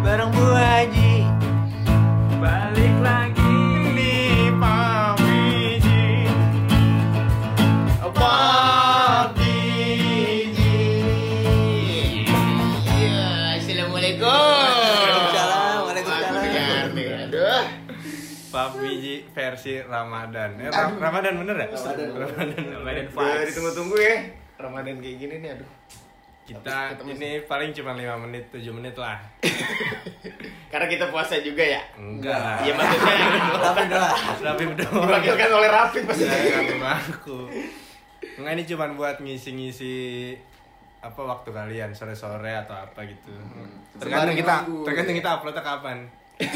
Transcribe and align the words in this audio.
bareng 0.00 0.30
Bu 0.30 0.46
Haji 0.46 1.26
Balik 2.38 2.94
lagi 3.02 3.58
di 3.98 4.14
Pamiji 4.54 6.30
Pamiji 8.14 9.42
Iya, 12.86 13.58
Assalamualaikum. 13.58 14.30
Pap 18.46 18.72
biji 18.80 19.20
versi 19.36 19.82
Ramadan. 19.82 20.56
Eh, 20.56 20.70
Ra- 20.72 20.96
Ramadan 20.96 21.36
bener 21.36 21.56
ya? 21.60 21.68
Ramadan. 21.68 22.08
Ramadan. 22.16 22.56
Ramadan 22.72 23.04
Udah 23.04 23.20
vibes. 23.36 23.46
ditunggu-tunggu 23.52 23.96
ya. 24.00 24.16
Ramadan 24.56 24.96
kayak 24.96 25.16
gini 25.20 25.44
nih, 25.44 25.50
aduh. 25.52 25.68
Kita 26.46 26.94
ini 27.02 27.42
paling 27.42 27.74
cuma 27.74 27.98
5 27.98 28.22
menit, 28.22 28.46
7 28.54 28.70
menit 28.70 28.94
lah. 28.94 29.18
Karena 30.70 30.86
kita 30.86 31.10
puasa 31.10 31.42
juga 31.42 31.66
ya. 31.66 31.82
Enggak 31.98 32.38
lah. 32.38 32.62
Iya 32.62 32.72
maksudnya 32.78 33.14
Tapi 33.58 33.82
doa 33.90 34.10
Tapi 34.38 34.62
doang. 34.78 35.06
diwakilkan 35.10 35.50
oleh 35.50 35.68
Rafiq 35.74 36.02
maksudnya. 36.06 36.38
Jangan 36.38 36.78
ngaku. 36.78 37.38
Enggak 38.38 38.52
ini 38.54 38.62
cuma 38.62 38.86
buat 38.94 39.16
ngisi-ngisi 39.18 39.94
apa 41.02 41.20
waktu 41.22 41.50
kalian 41.50 41.90
sore-sore 41.90 42.54
atau 42.54 42.78
apa 42.78 43.02
gitu. 43.02 43.34
Tergantung 43.98 44.34
Sembari 44.34 44.38
kita, 44.38 44.54
tergantung 44.86 45.16
kita 45.18 45.28
uploadnya 45.38 45.62
kapan. 45.66 45.98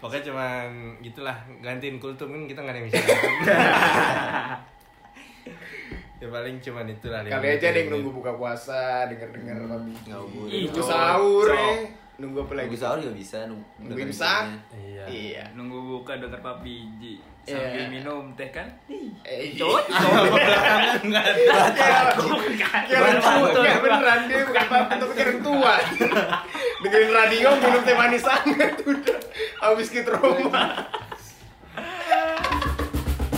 Pokoknya 0.00 0.32
cuman 0.32 0.68
gitulah 1.04 1.36
gantiin 1.60 2.00
kultum 2.00 2.32
kan 2.32 2.48
kita 2.48 2.60
nggak 2.64 2.72
ada 2.72 2.80
yang 2.80 2.88
bisa. 2.88 3.00
ya 6.20 6.28
paling 6.28 6.56
cuman 6.58 6.86
itulah. 6.86 7.20
Kali 7.24 7.46
aja 7.50 7.66
ada 7.66 7.78
yang 7.78 7.88
nunggu 7.90 8.10
buka 8.12 8.32
puasa, 8.32 9.08
denger-denger 9.08 9.56
Rabi. 9.64 9.92
Ngabur 10.04 10.46
Ih, 10.46 10.68
Nunggu 10.68 10.82
sahur 10.82 11.46
ya. 11.48 11.68
Nunggu 12.16 12.38
apa 12.44 12.52
lagi? 12.54 12.66
Lagi 12.68 12.78
sahur 12.78 12.98
juga 13.00 13.14
bisa 13.16 13.38
nung- 13.44 13.64
Nungguin 13.78 14.04
dengerin 14.04 14.12
sah. 14.14 14.44
filmnya. 14.44 14.60
Iya. 14.76 15.04
Iya. 15.08 15.44
Nunggu 15.54 15.76
buka 15.96 16.12
denger 16.14 16.38
Pak 16.38 16.56
Biji 16.60 17.16
Iya. 17.40 17.56
Sambil 17.56 17.84
minum 17.90 18.24
teh 18.36 18.52
kan 18.52 18.68
Eh, 19.22 19.56
Cocok 19.56 19.88
Enggak 21.00 21.24
ada. 21.24 21.56
Kayak 22.84 23.00
orang 23.00 23.18
tua, 23.18 23.48
kayak 23.56 23.80
beneran 23.80 24.20
dia 24.28 24.38
bukan 24.44 24.64
tapi 24.92 25.12
kayak 25.16 25.26
orang 25.26 25.40
tua. 25.42 25.74
Dengerin 26.80 27.10
radio 27.10 27.48
minum 27.56 27.80
teh 27.80 27.94
manis 27.94 28.20
sangat 28.22 28.76
udah. 28.82 29.18
Habis 29.58 29.88
kita 29.88 30.12
rumah. 30.14 30.84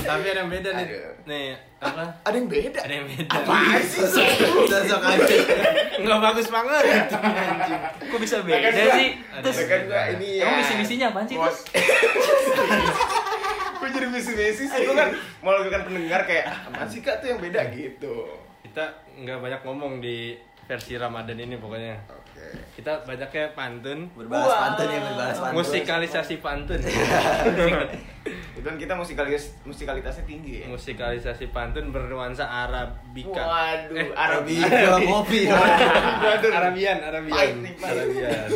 Tapi 0.03 0.25
ada 0.29 0.41
yang 0.43 0.51
beda 0.51 0.71
nih. 0.75 0.87
Aduh. 0.87 1.13
Nih, 1.23 1.47
apa? 1.79 2.05
Ada 2.27 2.37
yang 2.37 2.49
beda. 2.51 2.81
Ada 2.83 2.95
yang 2.99 3.07
beda. 3.07 3.31
Apaan 3.31 3.83
sih? 3.87 4.03
Sosok 4.03 5.03
aja 5.07 5.35
Enggak 6.03 6.19
bagus 6.19 6.47
banget. 6.51 6.85
Kok 8.11 8.19
bisa 8.21 8.37
beda 8.43 8.69
sih? 8.99 9.09
Terus 9.19 9.59
kan 9.71 9.81
gua 9.87 10.03
ini 10.19 10.29
ya. 10.43 10.45
Emang 10.47 10.59
misi-misinya 10.63 11.07
apaan 11.15 11.27
sih. 11.27 11.37
Gue 13.83 13.91
jadi 13.91 14.07
misi-misi 14.15 14.71
sih, 14.71 14.79
gue 14.87 14.95
kan 14.95 15.11
mau 15.43 15.59
lakukan 15.59 15.91
pendengar 15.91 16.23
kayak 16.23 16.47
ah, 16.47 16.71
apaan 16.71 16.87
sih 16.87 17.03
kak 17.03 17.19
tuh 17.19 17.35
yang 17.35 17.43
beda 17.43 17.67
gitu. 17.75 18.31
Kita 18.63 18.95
nggak 19.19 19.39
banyak 19.43 19.61
ngomong 19.67 19.99
di 19.99 20.39
versi 20.73 20.97
Ramadan 20.97 21.37
ini 21.37 21.55
pokoknya. 21.55 22.01
Oke. 22.09 22.45
Kita 22.73 23.05
banyaknya 23.05 23.53
pantun, 23.53 24.09
Berbalas 24.11 24.49
pantun 24.49 24.89
ya 24.89 25.01
berbalas 25.03 25.37
pantun 25.37 25.57
musikalisasi 25.61 26.35
pantun. 26.39 26.81
Itu 28.53 28.61
kan 28.63 28.77
kita 28.77 28.95
musikalis 28.95 29.53
musikalitasnya 29.63 30.25
tinggi 30.25 30.63
ya. 30.63 30.67
musikalisasi 30.67 31.51
pantun 31.51 31.91
bernuansa 31.91 32.47
Arabika. 32.47 33.43
Waduh, 33.43 33.95
Eh, 33.95 34.09
Arabi. 34.15 34.57
Arabica, 34.59 34.97
kopi. 35.05 35.41
Arabian, 36.57 36.99
Arabian. 37.03 37.49
Arabian. 37.79 38.49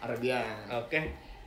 Arabian. 0.00 0.56
Oke. 0.74 0.98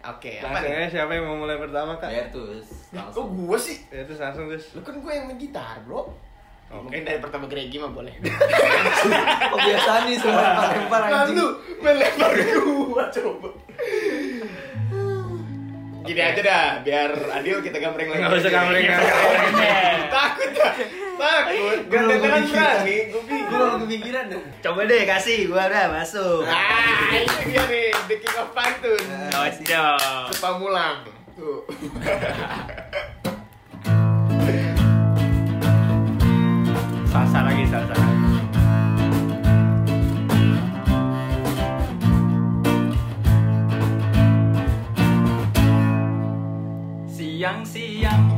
Oke, 0.04 0.36
apa 0.36 0.60
Langsung 0.60 0.76
aja 0.76 0.90
siapa 0.92 1.16
yang 1.16 1.24
mau 1.24 1.40
mulai 1.40 1.56
pertama, 1.56 1.96
Kak? 1.96 2.12
Bertus 2.12 2.68
Kok 2.92 2.92
langsung 2.92 3.40
gua 3.40 3.56
sih? 3.56 3.88
Ya 3.88 4.04
terus 4.04 4.20
langsung 4.20 4.52
terus. 4.52 4.76
Lu 4.76 4.84
kan 4.84 5.00
gue 5.00 5.08
yang 5.10 5.32
main 5.32 5.40
gitar, 5.40 5.80
bro. 5.88 6.12
Oke. 6.70 6.84
Mungkin 6.84 7.02
dari 7.04 7.20
pertama 7.20 7.46
Gregi 7.46 7.78
mah 7.78 7.90
boleh. 7.90 8.14
Kok 9.52 9.60
biasa 9.60 9.92
nih 10.06 10.16
semua 10.18 10.42
lempar-lempar 10.42 11.02
anjing 11.04 11.38
Lalu 11.38 11.48
melempar 11.80 12.32
gua 12.64 13.06
coba. 13.10 13.50
Gini 16.04 16.20
aja 16.20 16.42
dah, 16.44 16.68
biar 16.84 17.10
adil 17.32 17.64
kita 17.64 17.80
gambreng 17.80 18.12
lagi. 18.12 18.20
Nggak 18.20 18.36
usah 18.38 18.52
gambreng-gambreng. 18.52 20.04
Takut 20.14 20.50
dah, 20.52 20.74
takut. 21.16 21.80
Gak 21.88 22.02
Gua 22.04 22.12
tendangan 22.12 22.42
kepikiran. 22.44 22.76
berani, 22.76 22.98
gue 23.08 23.22
Gue 23.24 23.40
baru 23.50 23.78
kepikiran 23.80 24.24
deh 24.28 24.42
Coba 24.60 24.82
deh 24.84 25.02
kasih, 25.06 25.40
gua 25.48 25.64
udah 25.66 25.86
masuk 25.90 26.44
Ah, 26.44 27.08
ini 27.14 27.48
dia 27.48 27.64
nih, 27.64 27.88
the 28.06 28.16
king 28.20 28.36
of 28.36 28.50
pantun. 28.52 29.04
Cocok 29.32 30.30
Sepamulang. 30.36 30.98
Tuh. 31.34 31.64
Salsa 37.34 37.50
lagi, 37.50 37.66
salsa 37.66 37.98
Siang-siang 47.10 48.22
beli 48.22 48.33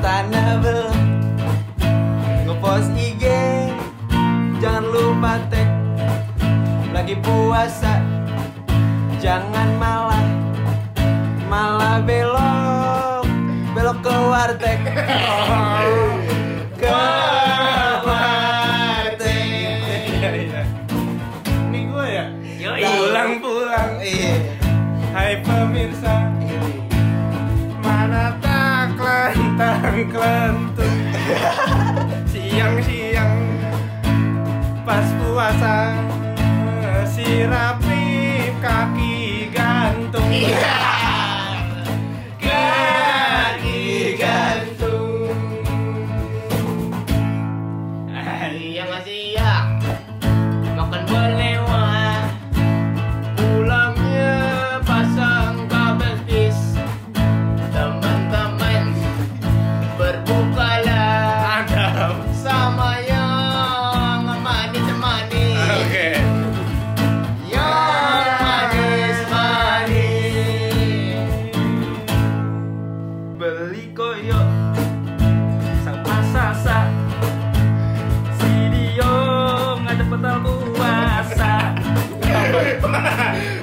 Tanah 0.00 0.64
belum 0.64 0.98
Ngepost 2.48 2.90
IG 2.96 3.24
Jangan 4.60 4.84
lupa 4.88 5.36
tag. 5.52 5.68
Lagi 6.92 7.16
puasa 7.20 8.00
Jangan 9.20 9.76
malah 9.76 10.24
Malah 11.52 12.00
belok 12.02 13.28
Belok 13.70 14.02
ke 14.02 14.10
warteg. 14.10 14.82
Ke 16.74 16.90
warteg. 18.02 18.58
Ini 21.70 21.80
gue 21.86 22.06
ya. 22.10 22.26
Pulang-pulang. 22.58 24.02
Iya. 24.02 24.34
Hai 25.10 25.42
pemirsa, 25.42 26.29
kelentang 29.60 30.08
kelentung 30.08 30.96
Siang-siang 32.32 33.36
pas 34.88 35.04
puasa 35.20 36.00
Si 37.04 37.44
rapi 37.44 38.04
kaki 38.64 39.50
gantung. 39.52 40.30
Kaki 42.40 43.82
gantung. 44.16 45.36
Iya 48.50 48.84
masih 48.88 49.36
ya. 49.36 49.52
Makan 50.78 51.02
berlewah. 51.04 51.89
Koyo. 73.94 74.40
Sama 75.82 76.16
sasa 76.30 76.86
si 78.38 78.52
Dio 78.70 79.14
ngadep 79.82 80.06
petal 80.06 80.36
puasa. 80.44 81.54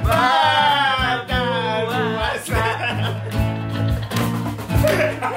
Bakal 0.03 1.45
puasa. 1.87 2.63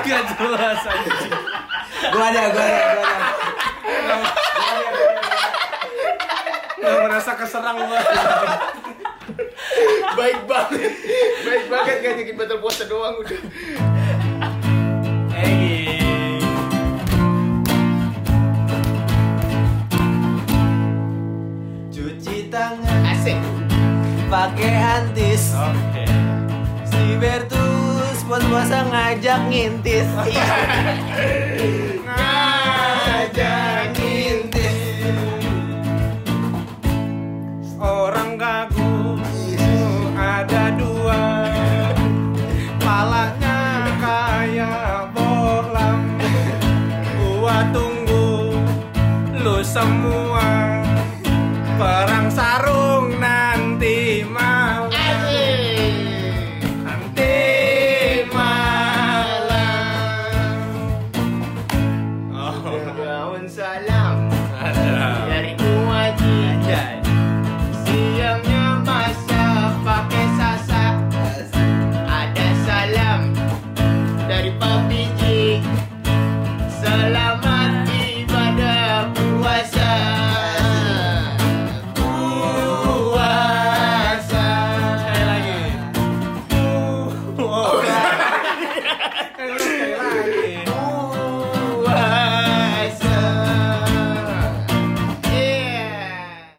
Gak 0.01 0.23
jelas 0.35 0.83
anjing. 0.83 1.35
Gue 2.11 2.25
ada, 2.25 2.43
gue 2.51 2.65
ada, 2.65 2.81
gue 2.91 3.07
ada. 3.95 4.17
Gak 6.81 6.97
merasa 7.07 7.37
keserang 7.37 7.77
banget 7.77 8.07
Baik 10.17 10.41
banget. 10.49 10.93
Baik 11.47 11.65
banget. 11.71 11.97
Gak 12.03 12.13
ngajakin 12.19 12.35
batal 12.35 12.59
puasa 12.59 12.83
doang 12.91 13.15
udah. 13.21 14.00
tangan. 22.51 23.07
Asik. 23.07 23.39
Pakai 24.27 24.75
antis. 24.75 25.55
Oke. 25.55 26.03
Okay. 26.03 26.11
Si 26.91 27.15
Bertus 27.23 28.19
puas-puasa 28.27 28.83
ngajak 28.91 29.41
ngintis. 29.51 30.07
Ngajak 32.11 33.95
ngintis. 33.95 35.07
Orang 37.79 38.35
kaku 38.35 39.17
ada 40.19 40.75
dua. 40.75 41.23
Palanya 42.83 43.87
kayak 44.03 45.15
bolam 45.15 46.19
Gua 47.15 47.63
tunggu 47.71 48.59
lu 49.39 49.63
semua. 49.63 50.43
Para 51.81 52.20